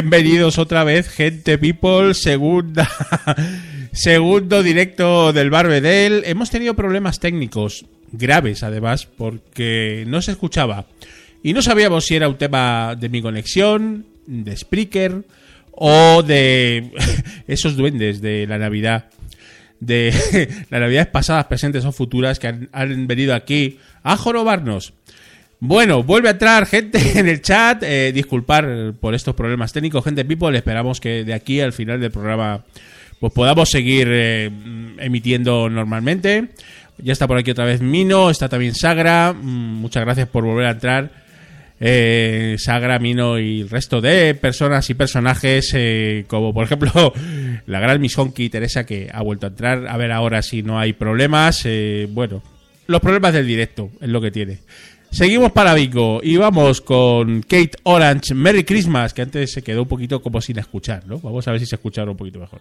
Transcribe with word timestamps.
Bienvenidos 0.00 0.58
otra 0.58 0.84
vez, 0.84 1.08
gente 1.08 1.58
people, 1.58 2.14
segunda 2.14 2.88
segundo 3.92 4.62
directo 4.62 5.32
del 5.32 5.50
Barbedel. 5.50 6.22
Hemos 6.24 6.50
tenido 6.50 6.74
problemas 6.74 7.18
técnicos 7.18 7.84
graves 8.12 8.62
además 8.62 9.06
porque 9.06 10.04
no 10.06 10.22
se 10.22 10.30
escuchaba 10.30 10.86
y 11.42 11.52
no 11.52 11.62
sabíamos 11.62 12.06
si 12.06 12.14
era 12.14 12.28
un 12.28 12.38
tema 12.38 12.94
de 12.94 13.08
mi 13.08 13.20
conexión, 13.20 14.06
de 14.24 14.56
Spreaker 14.56 15.24
o 15.72 16.22
de 16.22 16.92
esos 17.48 17.74
duendes 17.74 18.20
de 18.20 18.46
la 18.46 18.58
Navidad 18.58 19.06
de 19.80 20.14
las 20.70 20.80
navidades 20.80 21.08
pasadas, 21.08 21.46
presentes 21.46 21.84
o 21.84 21.90
futuras 21.90 22.38
que 22.38 22.46
han, 22.46 22.68
han 22.70 23.08
venido 23.08 23.34
aquí 23.34 23.80
a 24.04 24.16
jorobarnos. 24.16 24.92
Bueno, 25.60 26.02
vuelve 26.02 26.28
a 26.28 26.32
entrar 26.32 26.66
gente 26.66 26.98
en 27.18 27.28
el 27.28 27.42
chat. 27.42 27.82
Eh, 27.82 28.12
disculpar 28.12 28.94
por 29.00 29.14
estos 29.14 29.34
problemas 29.34 29.72
técnicos, 29.72 30.04
gente 30.04 30.24
people. 30.24 30.56
Esperamos 30.56 31.00
que 31.00 31.24
de 31.24 31.34
aquí 31.34 31.60
al 31.60 31.72
final 31.72 32.00
del 32.00 32.10
programa 32.10 32.64
pues 33.20 33.32
podamos 33.32 33.68
seguir 33.68 34.06
eh, 34.10 34.50
emitiendo 34.98 35.68
normalmente. 35.68 36.48
Ya 36.98 37.12
está 37.12 37.26
por 37.26 37.38
aquí 37.38 37.50
otra 37.50 37.64
vez 37.64 37.80
Mino, 37.80 38.30
está 38.30 38.48
también 38.48 38.74
Sagra. 38.74 39.32
Mm, 39.32 39.80
Muchas 39.80 40.04
gracias 40.04 40.28
por 40.28 40.44
volver 40.44 40.66
a 40.66 40.70
entrar. 40.70 41.10
Eh, 41.80 42.56
Sagra, 42.58 42.98
Mino 42.98 43.38
y 43.38 43.60
el 43.60 43.70
resto 43.70 44.00
de 44.00 44.34
personas 44.34 44.90
y 44.90 44.94
personajes, 44.94 45.70
eh, 45.74 46.24
como 46.26 46.52
por 46.52 46.64
ejemplo 46.64 47.12
la 47.66 47.78
gran 47.78 48.00
Miss 48.00 48.18
Honky 48.18 48.48
Teresa, 48.48 48.84
que 48.84 49.08
ha 49.12 49.22
vuelto 49.22 49.46
a 49.46 49.50
entrar. 49.50 49.86
A 49.88 49.96
ver 49.96 50.12
ahora 50.12 50.42
si 50.42 50.62
no 50.62 50.78
hay 50.78 50.92
problemas. 50.92 51.62
Eh, 51.64 52.08
bueno, 52.10 52.42
los 52.86 53.00
problemas 53.00 53.32
del 53.32 53.46
directo 53.46 53.90
es 54.00 54.08
lo 54.08 54.20
que 54.20 54.30
tiene. 54.30 54.58
Seguimos 55.10 55.52
para 55.52 55.74
Vico 55.74 56.20
y 56.22 56.36
vamos 56.36 56.80
con 56.80 57.40
Kate 57.42 57.72
Orange, 57.84 58.34
Merry 58.34 58.64
Christmas, 58.64 59.14
que 59.14 59.22
antes 59.22 59.52
se 59.52 59.62
quedó 59.62 59.82
un 59.82 59.88
poquito 59.88 60.20
como 60.20 60.40
sin 60.40 60.58
escuchar, 60.58 61.06
¿no? 61.06 61.18
Vamos 61.18 61.48
a 61.48 61.52
ver 61.52 61.60
si 61.60 61.66
se 61.66 61.76
escucha 61.76 62.02
ahora 62.02 62.12
un 62.12 62.18
poquito 62.18 62.38
mejor. 62.38 62.60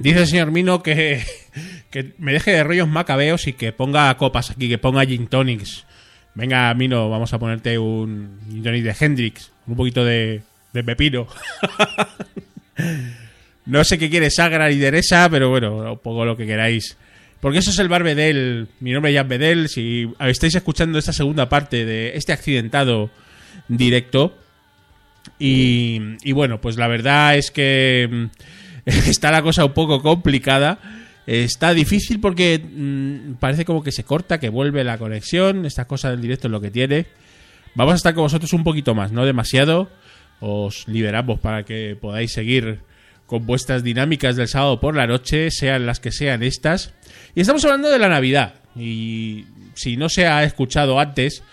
Dice 0.00 0.20
el 0.20 0.26
señor 0.26 0.50
Mino 0.50 0.82
que, 0.82 1.22
que 1.90 2.14
me 2.18 2.32
deje 2.32 2.52
de 2.52 2.64
rollos 2.64 2.88
macabeos 2.88 3.46
y 3.46 3.52
que 3.52 3.72
ponga 3.72 4.16
copas 4.16 4.50
aquí, 4.50 4.68
que 4.68 4.78
ponga 4.78 5.04
gin 5.04 5.26
tonics. 5.26 5.84
Venga, 6.34 6.72
Mino, 6.72 7.10
vamos 7.10 7.34
a 7.34 7.38
ponerte 7.38 7.78
un 7.78 8.40
gin 8.50 8.62
de 8.62 8.96
Hendrix, 8.98 9.52
un 9.66 9.76
poquito 9.76 10.02
de, 10.02 10.40
de 10.72 10.84
pepino. 10.84 11.26
no 13.66 13.84
sé 13.84 13.98
qué 13.98 14.08
quiere 14.08 14.30
Sagra 14.30 14.70
y 14.70 14.80
Teresa, 14.80 15.28
pero 15.28 15.50
bueno, 15.50 16.00
poco 16.02 16.24
lo 16.24 16.34
que 16.34 16.46
queráis. 16.46 16.96
Porque 17.40 17.58
eso 17.58 17.70
es 17.70 17.78
el 17.78 17.88
bar 17.88 18.02
Bedel. 18.02 18.68
Mi 18.80 18.92
nombre 18.92 19.12
es 19.12 19.18
Jan 19.18 19.28
Bedel. 19.28 19.68
Si 19.68 20.10
estáis 20.20 20.54
escuchando 20.54 20.98
esta 20.98 21.12
segunda 21.12 21.50
parte 21.50 21.84
de 21.84 22.16
este 22.16 22.32
accidentado 22.32 23.10
directo, 23.68 24.34
y, 25.38 26.00
y 26.22 26.32
bueno, 26.32 26.58
pues 26.58 26.78
la 26.78 26.88
verdad 26.88 27.36
es 27.36 27.50
que 27.50 28.08
mm, 28.10 28.24
está 29.08 29.30
la 29.30 29.42
cosa 29.42 29.64
un 29.64 29.72
poco 29.72 30.02
complicada. 30.02 30.78
Está 31.26 31.74
difícil 31.74 32.20
porque 32.20 32.58
mm, 32.58 33.34
parece 33.34 33.64
como 33.64 33.82
que 33.82 33.92
se 33.92 34.04
corta, 34.04 34.40
que 34.40 34.48
vuelve 34.48 34.82
la 34.84 34.98
conexión. 34.98 35.66
Esta 35.66 35.86
cosa 35.86 36.10
del 36.10 36.20
directo 36.20 36.48
es 36.48 36.52
lo 36.52 36.60
que 36.60 36.70
tiene. 36.70 37.06
Vamos 37.74 37.92
a 37.92 37.96
estar 37.96 38.14
con 38.14 38.24
vosotros 38.24 38.52
un 38.52 38.64
poquito 38.64 38.94
más, 38.94 39.12
no 39.12 39.24
demasiado. 39.24 39.88
Os 40.40 40.88
liberamos 40.88 41.38
para 41.38 41.64
que 41.64 41.96
podáis 42.00 42.32
seguir 42.32 42.80
con 43.26 43.46
vuestras 43.46 43.84
dinámicas 43.84 44.34
del 44.34 44.48
sábado 44.48 44.80
por 44.80 44.96
la 44.96 45.06
noche, 45.06 45.50
sean 45.52 45.86
las 45.86 46.00
que 46.00 46.10
sean 46.10 46.42
estas. 46.42 46.94
Y 47.34 47.42
estamos 47.42 47.64
hablando 47.64 47.90
de 47.90 47.98
la 47.98 48.08
Navidad. 48.08 48.54
Y 48.74 49.44
si 49.74 49.96
no 49.96 50.08
se 50.08 50.26
ha 50.26 50.42
escuchado 50.42 50.98
antes, 50.98 51.44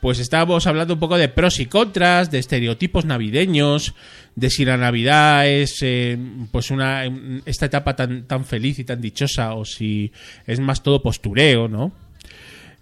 pues 0.00 0.18
estábamos 0.18 0.66
hablando 0.66 0.94
un 0.94 1.00
poco 1.00 1.16
de 1.18 1.28
pros 1.28 1.60
y 1.60 1.66
contras, 1.66 2.30
de 2.30 2.38
estereotipos 2.38 3.04
navideños, 3.04 3.94
de 4.34 4.48
si 4.50 4.64
la 4.64 4.76
Navidad 4.76 5.46
es 5.48 5.78
eh, 5.82 6.16
pues 6.50 6.70
una 6.70 7.04
esta 7.44 7.66
etapa 7.66 7.94
tan, 7.96 8.24
tan 8.26 8.44
feliz 8.44 8.78
y 8.78 8.84
tan 8.84 9.00
dichosa 9.00 9.54
o 9.54 9.64
si 9.64 10.12
es 10.46 10.60
más 10.60 10.82
todo 10.82 11.02
postureo, 11.02 11.68
¿no? 11.68 11.92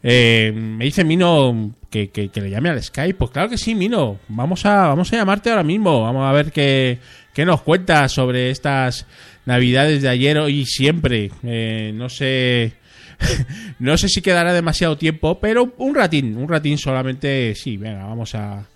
Eh, 0.02 0.52
me 0.54 0.84
dice 0.84 1.02
Mino 1.02 1.74
que, 1.90 2.10
que- 2.10 2.30
le 2.40 2.50
llame 2.50 2.68
al 2.70 2.82
Skype. 2.82 3.14
Pues 3.14 3.30
claro 3.32 3.48
que 3.48 3.58
sí, 3.58 3.74
Mino. 3.74 4.18
Vamos 4.28 4.64
a, 4.64 4.86
vamos 4.88 5.12
a 5.12 5.16
llamarte 5.16 5.50
ahora 5.50 5.64
mismo. 5.64 6.02
Vamos 6.02 6.24
a 6.24 6.32
ver 6.32 6.52
qué, 6.52 6.98
qué 7.34 7.44
nos 7.44 7.62
cuentas 7.62 8.12
sobre 8.12 8.50
estas 8.50 9.06
navidades 9.44 10.02
de 10.02 10.08
ayer, 10.08 10.38
hoy 10.38 10.60
y 10.60 10.66
siempre. 10.66 11.30
Eh, 11.42 11.90
no 11.94 12.08
sé. 12.08 12.74
no 13.78 13.96
sé 13.96 14.08
si 14.08 14.22
quedará 14.22 14.52
demasiado 14.52 14.96
tiempo, 14.96 15.38
pero 15.40 15.74
un 15.78 15.94
ratín, 15.94 16.36
un 16.36 16.48
ratín 16.48 16.78
solamente. 16.78 17.54
Sí, 17.54 17.76
venga, 17.76 18.04
vamos 18.06 18.34
a. 18.34 18.66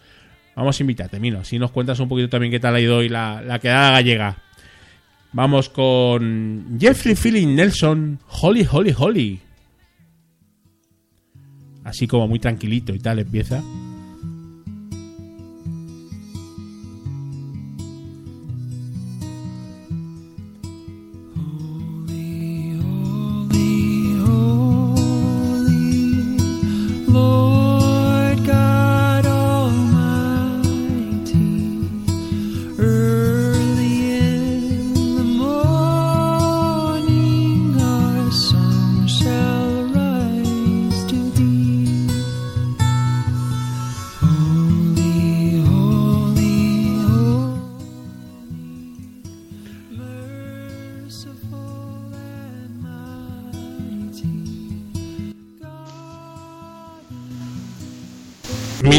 Vamos 0.54 0.78
a 0.78 0.82
invitarte, 0.82 1.18
Mino. 1.18 1.40
Así 1.40 1.58
nos 1.58 1.70
cuentas 1.70 1.98
un 2.00 2.08
poquito 2.08 2.28
también 2.28 2.50
qué 2.50 2.60
tal 2.60 2.74
ha 2.74 2.80
ido 2.80 2.98
hoy 2.98 3.08
la, 3.08 3.40
la 3.40 3.58
quedada 3.58 3.92
gallega. 3.92 4.36
Vamos 5.32 5.70
con 5.70 6.76
Jeffrey 6.78 7.14
Feeling 7.14 7.54
Nelson, 7.54 8.18
Holly, 8.28 8.66
Holly, 8.70 8.94
Holly. 8.96 9.40
Así 11.84 12.06
como 12.06 12.28
muy 12.28 12.38
tranquilito 12.38 12.94
y 12.94 12.98
tal 12.98 13.18
empieza. 13.18 13.62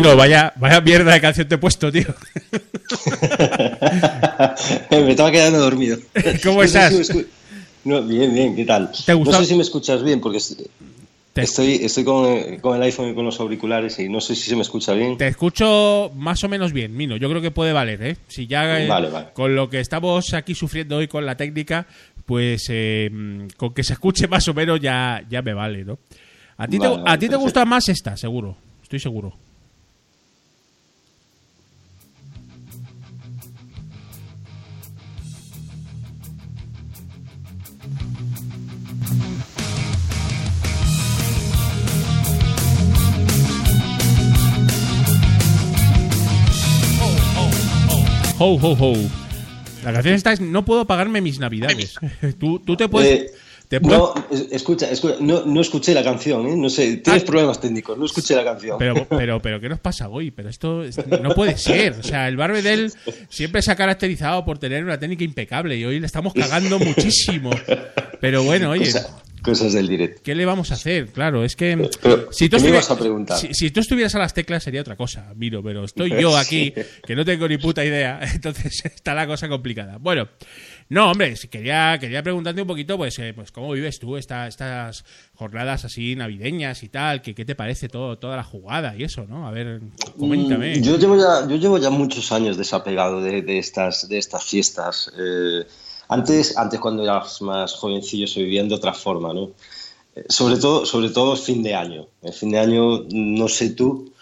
Mino, 0.04 0.18
vaya, 0.18 0.54
vaya 0.58 0.82
mierda 0.82 1.14
de 1.14 1.22
canción 1.22 1.48
te 1.48 1.56
he 1.56 1.58
puesto, 1.58 1.90
tío. 1.90 2.04
me 4.92 5.12
estaba 5.12 5.32
quedando 5.32 5.60
dormido. 5.60 5.98
¿Cómo 6.44 6.58
No 6.58 6.64
estás? 6.64 6.94
si 6.94 7.26
No, 7.86 8.02
bien, 8.04 8.34
bien, 8.34 8.54
¿qué 8.54 8.66
tal? 8.66 8.92
¿Te 9.06 9.14
gustó? 9.14 9.32
No 9.32 9.40
sé 9.40 9.46
si 9.46 9.56
me 9.56 9.62
escuchas 9.64 10.04
bien 10.04 10.20
porque 10.20 10.40
estoy, 11.36 11.76
estoy 11.76 12.04
con, 12.04 12.58
con 12.58 12.76
el 12.76 12.84
iPhone 12.84 13.12
y 13.12 13.16
con 13.16 13.24
los 13.24 13.40
auriculares 13.40 13.98
y 14.00 14.10
no 14.10 14.20
sé 14.20 14.36
si 14.36 14.50
se 14.50 14.58
me 14.58 14.64
escucha 14.64 14.92
bien. 14.94 15.18
Te 15.18 15.28
escucho 15.30 16.12
más 16.16 16.44
o 16.44 16.50
menos 16.50 16.74
bien, 16.74 16.96
Mino. 16.98 17.16
Yo 17.16 17.30
creo 17.30 17.42
que 17.42 17.52
puede 17.52 17.72
valer, 17.72 18.04
¿eh? 18.04 18.18
Si 18.28 18.46
ya 18.46 18.82
eh, 18.82 18.88
Vale, 18.88 19.10
vale. 19.10 19.28
con 19.34 19.56
lo 19.56 19.70
que 19.70 19.80
estamos 19.80 20.34
aquí 20.34 20.54
sufriendo 20.54 20.98
hoy 20.98 21.08
con 21.08 21.26
la 21.26 21.38
técnica, 21.38 21.88
pues 22.26 22.66
eh, 22.68 23.10
con 23.56 23.74
que 23.74 23.86
se 23.86 23.94
escuche 23.94 24.28
más 24.28 24.46
o 24.50 24.54
menos 24.54 24.82
ya, 24.82 25.24
ya 25.30 25.42
me 25.42 25.54
vale, 25.54 25.86
¿no? 25.86 25.98
A 26.58 26.68
ti, 26.68 26.78
Vale, 26.78 26.92
te, 26.92 27.02
vale, 27.02 27.10
a 27.16 27.18
ti 27.18 27.30
te 27.30 27.38
gusta 27.38 27.64
más 27.64 27.88
esta, 27.88 28.18
seguro. 28.18 28.58
Estoy 28.84 29.00
seguro. 29.00 29.34
Ho, 48.46 48.56
ho, 48.62 48.74
ho. 48.78 48.94
La 49.86 49.94
canción 49.94 50.16
esta 50.16 50.34
es 50.34 50.42
No 50.42 50.66
puedo 50.66 50.86
pagarme 50.86 51.22
mis 51.22 51.40
navidades. 51.40 51.96
tú, 52.40 52.60
tú 52.60 52.76
te 52.76 52.90
puedes... 52.90 53.22
Eh, 53.22 53.34
te 53.70 53.80
puedes- 53.80 53.98
no, 53.98 54.14
es- 54.30 54.48
escucha, 54.52 54.92
escucha, 54.92 55.16
no, 55.22 55.46
no 55.46 55.62
escuché 55.62 55.94
la 55.94 56.04
canción, 56.04 56.46
¿eh? 56.48 56.56
No 56.58 56.70
sé, 56.70 56.98
tienes 56.98 57.24
Ah. 57.24 57.26
problemas 57.26 57.62
técnicos, 57.62 57.98
no 57.98 58.06
escuché 58.06 58.36
la 58.36 58.44
canción. 58.44 58.78
Pero, 58.78 59.08
pero, 59.10 59.42
pero, 59.42 59.60
¿qué 59.62 59.70
nos 59.70 59.80
pasa 59.80 60.10
hoy? 60.10 60.30
Pero 60.32 60.50
esto 60.50 60.84
es- 60.84 60.98
no 61.22 61.30
puede 61.34 61.58
ser. 61.58 61.94
O 61.94 62.04
sea, 62.04 62.28
el 62.28 62.36
Barbedel 62.36 62.92
siempre 63.30 63.62
se 63.62 63.72
ha 63.72 63.76
caracterizado 63.78 64.44
por 64.44 64.60
tener 64.60 64.84
una 64.84 65.00
técnica 65.00 65.24
impecable 65.24 65.78
y 65.78 65.86
hoy 65.86 66.00
le 66.02 66.06
estamos 66.06 66.34
cagando 66.34 66.78
muchísimo. 66.80 67.50
Pero 68.20 68.44
bueno, 68.44 68.72
oye, 68.72 68.92
Cosa- 68.92 69.24
cosas 69.44 69.74
del 69.74 69.88
directo. 69.88 70.22
¿qué 70.24 70.34
le 70.36 70.46
vamos 70.46 70.72
a 70.72 70.76
hacer? 70.76 71.08
Claro, 71.10 71.44
es 71.44 71.56
que 71.56 71.90
Pero, 72.02 72.32
si 72.32 72.50
tú, 72.50 72.58
¿qué 72.58 72.64
me 72.64 72.70
estuvi- 72.70 72.74
ibas 72.74 72.90
a 72.92 72.98
preguntar? 72.98 73.38
si, 73.38 73.54
si 73.54 73.72
tú 73.72 73.80
estuvieras 73.82 74.16
a 74.16 74.20
las 74.20 74.34
teclas 74.34 74.64
sería 74.64 74.82
otra 74.82 74.96
cosa, 74.96 75.32
miro, 75.36 75.62
pero 75.62 75.84
estoy 75.84 76.10
yo 76.20 76.36
aquí 76.38 76.74
que 77.06 77.16
no 77.16 77.24
tengo 77.26 77.48
ni 77.48 77.58
puta 77.58 77.84
idea, 77.86 78.20
entonces 78.34 78.84
está 78.86 79.14
la 79.14 79.28
cosa 79.28 79.48
complicada. 79.50 79.98
Bueno, 80.00 80.28
no, 80.90 81.12
hombre, 81.12 81.34
quería, 81.50 81.98
quería 82.00 82.22
preguntarte 82.24 82.62
un 82.62 82.68
poquito, 82.68 82.98
pues, 82.98 83.18
eh, 83.20 83.34
pues 83.36 83.52
cómo 83.52 83.72
vives 83.72 84.00
tú 84.00 84.18
esta- 84.18 84.48
estas 84.48 85.06
jornadas 85.34 85.86
así 85.86 86.16
navideñas 86.16 86.84
y 86.84 86.90
tal, 86.90 87.22
que 87.22 87.34
qué 87.36 87.46
te 87.46 87.56
parece 87.56 87.90
todo, 87.90 88.18
toda 88.18 88.36
la 88.38 88.44
jugada 88.44 88.96
y 88.96 89.04
eso, 89.04 89.26
¿no? 89.28 89.48
A 89.48 89.52
ver, 89.52 89.82
coméntame. 90.18 90.78
Mm, 90.78 90.84
Yo 90.84 90.98
llevo 90.98 91.18
ya, 91.18 91.48
yo 91.48 91.56
llevo 91.58 91.78
ya 91.78 91.90
muchos 91.90 92.32
años 92.32 92.58
desapegado 92.58 93.22
de, 93.22 93.42
de 93.42 93.58
estas, 93.60 94.08
de 94.08 94.18
estas 94.18 94.44
fiestas. 94.44 95.12
Eh, 95.18 95.66
antes, 96.08 96.58
antes, 96.58 96.80
cuando 96.80 97.04
eras 97.04 97.42
más 97.42 97.74
jovencillo, 97.74 98.28
se 98.28 98.42
vivían 98.42 98.70
de 98.70 98.76
otra 98.76 98.94
forma, 98.94 99.34
¿no? 99.34 99.52
Eh, 100.16 100.26
Sobre 100.30 100.58
todo, 100.58 100.86
sobre 100.86 101.10
todo 101.10 101.36
fin 101.36 101.64
de 101.64 101.76
año. 101.76 102.08
El 102.22 102.34
fin 102.34 102.52
de 102.52 102.60
año, 102.60 103.04
no 103.10 103.48
sé 103.48 103.72
tú, 103.72 104.14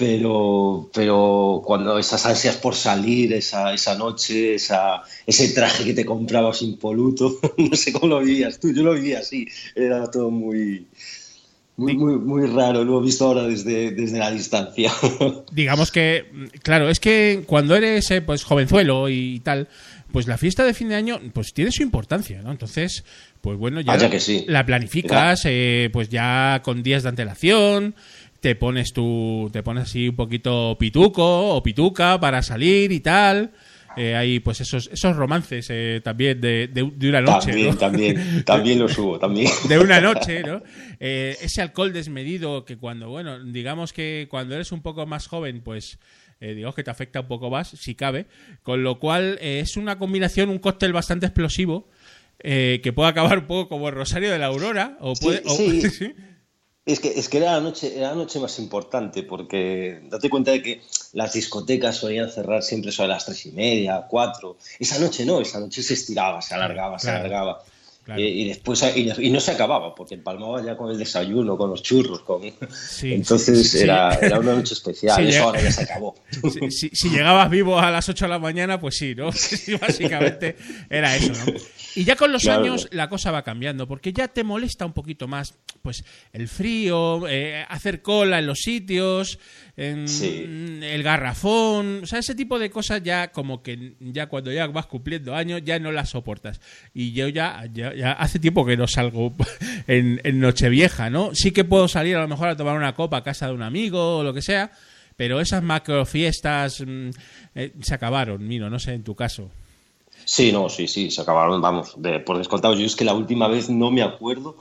pero, 0.00 0.88
pero 0.94 1.60
cuando 1.62 1.98
esas 1.98 2.24
ansias 2.24 2.56
por 2.56 2.74
salir, 2.74 3.34
esa, 3.34 3.74
esa 3.74 3.94
noche, 3.96 4.54
esa, 4.54 5.02
ese 5.26 5.48
traje 5.48 5.84
que 5.84 5.92
te 5.92 6.06
comprabas 6.06 6.62
impoluto, 6.62 7.38
no 7.58 7.76
sé 7.76 7.92
cómo 7.92 8.06
lo 8.06 8.20
vivías 8.20 8.58
tú, 8.58 8.72
yo 8.72 8.82
lo 8.82 8.94
vivía 8.94 9.18
así, 9.18 9.46
era 9.74 10.10
todo 10.10 10.30
muy, 10.30 10.86
muy, 11.76 11.96
muy, 11.98 12.16
muy 12.16 12.46
raro, 12.46 12.82
lo 12.82 12.98
he 12.98 13.04
visto 13.04 13.26
ahora 13.26 13.42
desde, 13.42 13.90
desde 13.90 14.18
la 14.18 14.30
distancia. 14.30 14.90
digamos 15.52 15.92
que, 15.92 16.24
claro, 16.62 16.88
es 16.88 16.98
que 16.98 17.44
cuando 17.46 17.76
eres 17.76 18.10
eh, 18.10 18.22
pues 18.22 18.42
jovenzuelo 18.42 19.10
y 19.10 19.40
tal, 19.40 19.68
pues 20.12 20.26
la 20.26 20.38
fiesta 20.38 20.64
de 20.64 20.74
fin 20.74 20.88
de 20.88 20.96
año 20.96 21.20
pues 21.32 21.52
tiene 21.52 21.72
su 21.72 21.82
importancia, 21.82 22.42
¿no? 22.42 22.50
Entonces, 22.50 23.04
pues 23.40 23.56
bueno, 23.58 23.80
ya, 23.80 24.10
que 24.10 24.20
sí. 24.20 24.44
la 24.48 24.66
planificas, 24.66 25.42
eh, 25.44 25.90
pues 25.92 26.08
ya 26.08 26.60
con 26.64 26.82
días 26.82 27.02
de 27.02 27.08
antelación, 27.08 27.94
te 28.40 28.54
pones 28.54 28.92
tu, 28.92 29.50
te 29.52 29.62
pones 29.62 29.84
así 29.84 30.08
un 30.08 30.16
poquito 30.16 30.76
pituco 30.78 31.54
o 31.54 31.62
pituca 31.62 32.18
para 32.18 32.42
salir 32.42 32.92
y 32.92 33.00
tal. 33.00 33.52
Eh, 33.96 34.14
hay 34.14 34.38
pues 34.38 34.60
esos, 34.60 34.88
esos 34.92 35.16
romances 35.16 35.66
eh, 35.68 36.00
también 36.02 36.40
de, 36.40 36.68
de, 36.68 36.90
de 36.94 37.08
una 37.08 37.20
noche, 37.20 37.48
También, 37.50 37.70
¿no? 37.70 37.76
también, 37.76 38.44
también 38.46 38.78
lo 38.78 38.88
subo, 38.88 39.18
también. 39.18 39.50
de 39.68 39.78
una 39.78 40.00
noche, 40.00 40.42
¿no? 40.44 40.62
Eh, 41.00 41.36
ese 41.40 41.60
alcohol 41.60 41.92
desmedido 41.92 42.64
que 42.64 42.76
cuando, 42.76 43.08
bueno, 43.08 43.42
digamos 43.42 43.92
que 43.92 44.28
cuando 44.30 44.54
eres 44.54 44.70
un 44.70 44.80
poco 44.80 45.06
más 45.06 45.26
joven, 45.26 45.60
pues 45.60 45.98
eh, 46.40 46.54
digamos 46.54 46.74
que 46.74 46.82
te 46.84 46.90
afecta 46.90 47.20
un 47.20 47.28
poco 47.28 47.50
más, 47.50 47.68
si 47.68 47.94
cabe, 47.94 48.26
con 48.62 48.82
lo 48.82 48.98
cual 48.98 49.38
eh, 49.40 49.60
es 49.60 49.76
una 49.76 49.98
combinación, 49.98 50.48
un 50.48 50.58
cóctel 50.58 50.92
bastante 50.92 51.26
explosivo 51.26 51.88
eh, 52.40 52.80
que 52.82 52.92
puede 52.92 53.10
acabar 53.10 53.38
un 53.38 53.46
poco 53.46 53.68
como 53.68 53.88
el 53.88 53.94
Rosario 53.94 54.30
de 54.30 54.38
la 54.38 54.46
Aurora 54.46 54.96
o 55.00 55.14
Sí, 55.14 55.24
puede... 55.24 55.42
o- 55.44 55.56
sí. 55.56 55.82
¿sí? 55.90 56.14
Es 56.86 56.98
que, 56.98 57.08
es 57.10 57.28
que 57.28 57.36
era, 57.36 57.52
la 57.52 57.60
noche, 57.60 57.94
era 57.96 58.08
la 58.08 58.14
noche 58.14 58.40
más 58.40 58.58
importante 58.58 59.22
porque 59.22 60.00
date 60.08 60.30
cuenta 60.30 60.50
de 60.50 60.62
que 60.62 60.80
las 61.12 61.34
discotecas 61.34 61.96
solían 61.98 62.30
cerrar 62.30 62.62
siempre 62.62 62.90
sobre 62.90 63.10
las 63.10 63.26
tres 63.26 63.44
y 63.46 63.52
media, 63.52 64.06
cuatro. 64.08 64.56
Esa 64.78 64.98
noche 64.98 65.26
no, 65.26 65.40
esa 65.42 65.60
noche 65.60 65.82
se 65.82 65.92
estiraba, 65.94 66.40
se 66.40 66.54
alargaba, 66.54 66.98
se 66.98 67.10
alargaba. 67.10 67.62
Claro. 68.04 68.20
Eh, 68.20 68.28
y 68.28 68.48
después 68.48 68.82
y, 68.96 69.30
no 69.30 69.40
se 69.40 69.50
acababa 69.52 69.94
porque 69.94 70.14
empalmaba 70.14 70.64
ya 70.64 70.76
con 70.76 70.90
el 70.90 70.98
desayuno, 70.98 71.56
con 71.56 71.70
los 71.70 71.82
churros, 71.82 72.20
con 72.22 72.42
Sí, 72.70 73.12
entonces 73.14 73.70
sí, 73.70 73.78
sí. 73.78 73.84
Era, 73.84 74.14
era 74.14 74.38
una 74.38 74.54
noche 74.54 74.74
especial. 74.74 75.26
Eso 75.26 75.44
ahora 75.44 75.60
ya 75.62 75.70
se 75.72 75.82
acabó. 75.82 76.14
si, 76.70 76.90
si- 76.92 77.10
llegabas 77.10 77.50
vivo 77.50 77.78
a 77.78 77.90
las 77.90 78.08
8 78.08 78.24
de 78.24 78.28
la 78.28 78.38
mañana, 78.38 78.80
pues 78.80 78.96
sí, 78.96 79.14
¿no? 79.14 79.26
Básicamente 79.80 80.56
era 80.88 81.16
eso, 81.16 81.32
¿no? 81.46 81.52
Y 81.96 82.04
ya 82.04 82.14
con 82.16 82.30
los 82.32 82.42
Claro. 82.42 82.62
años 82.62 82.88
la 82.92 83.08
cosa 83.08 83.30
va 83.32 83.42
cambiando, 83.42 83.88
porque 83.88 84.12
ya 84.12 84.28
te 84.28 84.44
molesta 84.44 84.86
un 84.86 84.92
poquito 84.92 85.26
más, 85.26 85.54
pues, 85.82 86.04
el 86.32 86.46
frío, 86.46 87.26
eh, 87.28 87.64
hacer 87.68 88.00
cola 88.00 88.38
en 88.38 88.46
los 88.46 88.60
sitios, 88.60 89.38
en 89.76 90.82
el 90.82 91.02
garrafón, 91.02 92.00
o 92.02 92.06
sea, 92.06 92.18
ese 92.18 92.34
tipo 92.34 92.58
de 92.58 92.70
cosas 92.70 93.02
ya 93.02 93.32
como 93.32 93.62
que 93.62 93.94
ya 94.00 94.26
cuando 94.28 94.52
ya 94.52 94.66
vas 94.66 94.86
cumpliendo 94.86 95.34
años 95.34 95.62
ya 95.64 95.78
no 95.78 95.90
las 95.90 96.10
soportas. 96.10 96.60
Y 96.94 97.12
yo 97.12 97.28
ya, 97.28 97.64
ya, 97.72 97.89
ya 97.94 98.12
hace 98.12 98.38
tiempo 98.38 98.64
que 98.64 98.76
no 98.76 98.86
salgo 98.86 99.34
en, 99.86 100.20
Nochevieja, 100.40 101.10
¿no? 101.10 101.34
Sí 101.34 101.52
que 101.52 101.64
puedo 101.64 101.88
salir 101.88 102.16
a 102.16 102.22
lo 102.22 102.28
mejor 102.28 102.48
a 102.48 102.56
tomar 102.56 102.76
una 102.76 102.94
copa 102.94 103.18
a 103.18 103.22
casa 103.22 103.46
de 103.46 103.54
un 103.54 103.62
amigo 103.62 104.18
o 104.18 104.22
lo 104.22 104.34
que 104.34 104.42
sea, 104.42 104.72
pero 105.16 105.40
esas 105.40 105.62
macro 105.62 106.04
fiestas 106.06 106.80
mm, 106.80 107.10
eh, 107.54 107.72
se 107.80 107.94
acabaron, 107.94 108.46
miro, 108.46 108.70
no 108.70 108.78
sé 108.78 108.94
en 108.94 109.04
tu 109.04 109.14
caso. 109.14 109.50
Sí, 110.24 110.52
no, 110.52 110.68
sí, 110.68 110.86
sí, 110.86 111.10
se 111.10 111.22
acabaron, 111.22 111.60
vamos, 111.60 111.96
por 112.24 112.38
descontado. 112.38 112.74
Yo 112.74 112.86
es 112.86 112.94
que 112.94 113.04
la 113.04 113.14
última 113.14 113.48
vez 113.48 113.68
no 113.68 113.90
me 113.90 114.02
acuerdo. 114.02 114.56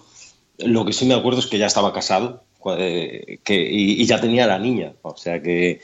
Lo 0.58 0.84
que 0.84 0.94
sí 0.94 1.06
me 1.06 1.14
acuerdo 1.14 1.40
es 1.40 1.48
que 1.48 1.58
ya 1.58 1.68
estaba 1.68 1.94
casado 1.94 2.44
eh, 2.78 3.40
que, 3.44 3.56
y 3.72 4.06
ya 4.06 4.20
tenía 4.20 4.48
la 4.48 4.58
niña. 4.58 4.94
O 5.04 5.16
sea 5.16 5.42
que 5.42 5.82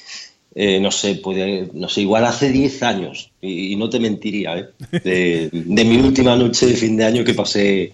eh, 0.58 0.80
no 0.80 0.90
sé, 0.90 1.16
puede, 1.16 1.70
no 1.74 1.90
sé, 1.90 2.02
igual 2.02 2.24
hace 2.26 2.50
10 2.50 2.82
años, 2.84 3.32
y, 3.42 3.74
y 3.74 3.76
no 3.76 3.90
te 3.90 4.00
mentiría, 4.00 4.58
¿eh? 4.58 4.66
de, 5.04 5.50
de 5.52 5.84
mi 5.86 5.98
última 5.98 6.36
noche 6.38 6.68
de 6.68 6.76
fin 6.76 6.96
de 6.96 7.04
año 7.04 7.24
que 7.26 7.34
pasé, 7.34 7.92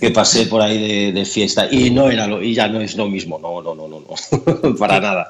que 0.00 0.10
pasé 0.10 0.46
por 0.46 0.62
ahí 0.62 0.78
de, 0.78 1.12
de 1.12 1.24
fiesta. 1.26 1.68
Y 1.70 1.90
no 1.90 2.10
era 2.10 2.26
lo, 2.26 2.42
y 2.42 2.54
ya 2.54 2.68
no 2.68 2.80
es 2.80 2.96
lo 2.96 3.06
mismo, 3.08 3.38
no, 3.38 3.60
no, 3.62 3.74
no, 3.74 3.86
no, 3.86 4.00
no. 4.00 4.76
para 4.78 4.98
nada. 4.98 5.28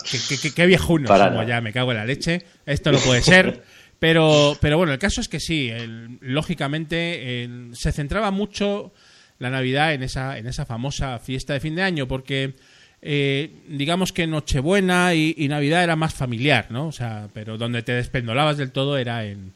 Qué, 0.55 0.67
viejuno 0.67 1.09
Para 1.09 1.29
somos 1.31 1.47
ya, 1.49 1.61
me 1.61 1.73
cago 1.73 1.91
en 1.91 1.97
la 1.99 2.05
leche. 2.07 2.43
Esto 2.65 2.93
no 2.93 2.99
puede 2.99 3.23
ser. 3.23 3.63
Pero, 4.01 4.57
pero 4.63 4.79
bueno, 4.79 4.95
el 4.95 4.99
caso 4.99 5.21
es 5.21 5.29
que 5.29 5.41
sí, 5.41 5.69
el- 5.69 6.17
lógicamente 6.23 7.43
el- 7.45 7.73
se 7.75 7.93
centraba 7.93 8.31
mucho 8.31 8.95
la 9.39 9.51
Navidad 9.51 9.93
en 9.93 10.03
esa, 10.03 10.39
en 10.39 10.47
esa 10.47 10.65
famosa 10.65 11.19
fiesta 11.19 11.53
de 11.53 11.61
fin 11.61 11.75
de 11.75 11.83
año, 11.83 12.09
porque 12.09 12.55
eh, 13.03 13.51
digamos 13.69 14.13
que 14.13 14.27
Nochebuena 14.27 15.15
y, 15.15 15.35
y 15.39 15.49
Navidad 15.49 15.83
era 15.85 15.97
más 15.97 16.15
familiar, 16.15 16.67
¿no? 16.71 16.89
O 16.89 16.93
sea, 16.93 17.29
pero 17.33 17.57
donde 17.59 17.83
te 17.83 17.93
despendolabas 17.93 18.59
del 18.59 18.73
todo 18.73 18.99
era 18.99 19.25
en, 19.25 19.53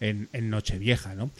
en, 0.00 0.28
en 0.32 0.50
Nochevieja, 0.50 1.14
¿no? 1.14 1.30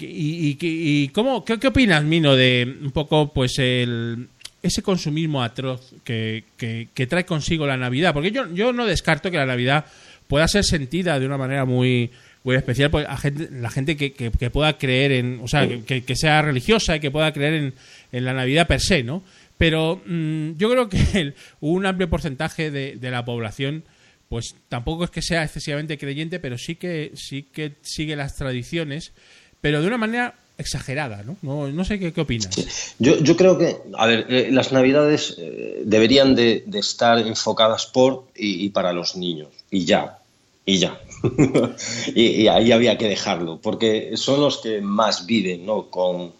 ¿Y, 0.00 0.04
y, 0.06 0.58
y- 0.60 1.08
cómo, 1.08 1.44
qué, 1.44 1.58
qué 1.60 1.68
opinas, 1.68 2.02
Mino, 2.02 2.34
de 2.34 2.76
un 2.82 2.90
poco 2.90 3.32
pues 3.32 3.58
el, 3.58 4.26
ese 4.62 4.82
consumismo 4.82 5.42
atroz 5.44 5.92
que, 6.02 6.42
que- 6.56 6.88
que 6.92 7.06
trae 7.06 7.24
consigo 7.24 7.66
la 7.66 7.76
Navidad? 7.76 8.12
Porque 8.12 8.32
yo, 8.32 8.52
yo 8.52 8.72
no 8.72 8.84
descarto 8.86 9.30
que 9.30 9.36
la 9.36 9.46
Navidad 9.46 9.84
pueda 10.26 10.48
ser 10.48 10.64
sentida 10.64 11.20
de 11.20 11.26
una 11.26 11.38
manera 11.38 11.64
muy 11.64 12.10
muy 12.42 12.54
especial 12.54 12.90
pues, 12.92 13.06
a 13.08 13.16
gente, 13.16 13.48
la 13.50 13.70
gente 13.70 13.96
que, 13.96 14.12
que- 14.12 14.30
que 14.30 14.50
pueda 14.50 14.78
creer 14.78 15.10
en, 15.12 15.40
o 15.42 15.48
sea, 15.48 15.68
que, 15.84 16.02
que 16.04 16.16
sea 16.16 16.42
religiosa 16.42 16.94
y 16.96 17.00
que 17.00 17.10
pueda 17.10 17.32
creer 17.32 17.54
en, 17.54 17.74
en 18.12 18.24
la 18.24 18.32
Navidad 18.34 18.66
per 18.68 18.80
se, 18.80 19.02
¿no? 19.02 19.22
Pero 19.58 20.02
mm, 20.04 20.52
yo 20.56 20.70
creo 20.70 20.88
que 20.88 21.34
un 21.60 21.86
amplio 21.86 22.10
porcentaje 22.10 22.70
de, 22.70 22.96
de 22.96 23.10
la 23.10 23.24
población 23.24 23.84
pues 24.28 24.56
tampoco 24.68 25.04
es 25.04 25.10
que 25.10 25.22
sea 25.22 25.44
excesivamente 25.44 25.98
creyente, 25.98 26.40
pero 26.40 26.58
sí 26.58 26.74
que 26.74 27.12
sí 27.14 27.42
que 27.42 27.74
sigue 27.82 28.16
las 28.16 28.34
tradiciones, 28.34 29.12
pero 29.60 29.80
de 29.80 29.86
una 29.86 29.98
manera 29.98 30.34
exagerada, 30.58 31.22
¿no? 31.22 31.36
No, 31.42 31.68
no 31.68 31.84
sé 31.84 31.98
qué, 31.98 32.12
qué 32.12 32.20
opinas. 32.22 32.94
Yo, 32.98 33.18
yo 33.18 33.36
creo 33.36 33.58
que, 33.58 33.76
a 33.96 34.06
ver, 34.06 34.26
eh, 34.28 34.48
las 34.50 34.72
navidades 34.72 35.36
eh, 35.38 35.82
deberían 35.84 36.34
de, 36.34 36.64
de 36.66 36.78
estar 36.78 37.18
enfocadas 37.18 37.86
por 37.86 38.28
y, 38.34 38.64
y 38.64 38.68
para 38.70 38.92
los 38.92 39.16
niños, 39.16 39.48
y 39.70 39.84
ya, 39.84 40.18
y 40.64 40.78
ya. 40.78 40.98
y, 42.14 42.22
y 42.22 42.48
ahí 42.48 42.72
había 42.72 42.98
que 42.98 43.08
dejarlo, 43.08 43.60
porque 43.60 44.16
son 44.16 44.40
los 44.40 44.58
que 44.58 44.80
más 44.80 45.26
viven, 45.26 45.66
¿no? 45.66 45.88
Con, 45.90 46.32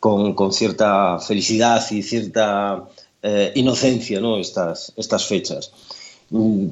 con, 0.00 0.34
con 0.34 0.52
cierta 0.52 1.18
felicidad 1.18 1.84
y 1.90 2.02
cierta 2.02 2.84
eh, 3.22 3.52
inocencia, 3.54 4.20
¿no? 4.20 4.38
Estas, 4.38 4.92
estas 4.96 5.26
fechas. 5.26 5.72
Mm, 6.30 6.68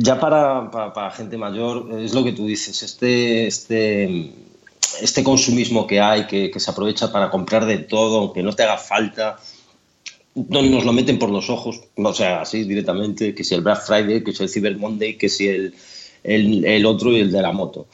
Ya 0.00 0.18
para, 0.20 0.70
para, 0.70 0.92
para 0.92 1.10
gente 1.10 1.36
mayor, 1.38 1.88
es 2.00 2.12
lo 2.14 2.22
que 2.24 2.32
tú 2.32 2.46
dices, 2.46 2.82
este, 2.82 3.46
este, 3.46 4.30
este 5.00 5.22
consumismo 5.24 5.86
que 5.86 5.98
hay, 6.00 6.26
que, 6.26 6.50
que 6.50 6.60
se 6.60 6.70
aprovecha 6.70 7.10
para 7.10 7.30
comprar 7.30 7.64
de 7.66 7.78
todo, 7.78 8.18
aunque 8.18 8.42
no 8.42 8.52
te 8.52 8.62
haga 8.64 8.76
falta, 8.78 9.38
no, 10.34 10.62
nos 10.62 10.84
lo 10.84 10.92
meten 10.92 11.18
por 11.18 11.30
los 11.30 11.48
ojos, 11.50 11.80
o 11.96 12.14
sea, 12.14 12.42
así 12.42 12.64
directamente, 12.64 13.34
que 13.34 13.44
si 13.44 13.54
el 13.54 13.62
Black 13.62 13.82
Friday, 13.86 14.22
que 14.22 14.32
si 14.32 14.42
el 14.42 14.48
Cyber 14.48 14.76
Monday, 14.76 15.16
que 15.16 15.28
si 15.28 15.48
el, 15.48 15.74
el, 16.22 16.64
el 16.64 16.86
otro 16.86 17.12
y 17.12 17.20
el 17.20 17.32
de 17.32 17.42
la 17.42 17.52
moto. 17.52 17.86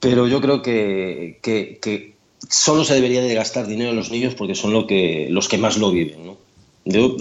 Pero 0.00 0.26
yo 0.26 0.40
creo 0.40 0.62
que, 0.62 1.38
que, 1.42 1.78
que 1.80 2.14
solo 2.50 2.84
se 2.84 2.94
debería 2.94 3.22
de 3.22 3.34
gastar 3.34 3.66
dinero 3.66 3.90
en 3.90 3.96
los 3.96 4.10
niños 4.10 4.34
porque 4.34 4.54
son 4.54 4.72
lo 4.72 4.86
que, 4.86 5.28
los 5.30 5.48
que 5.48 5.58
más 5.58 5.76
lo 5.78 5.90
viven, 5.90 6.26
¿no? 6.26 6.36